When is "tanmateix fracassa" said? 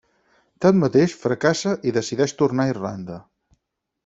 0.65-1.75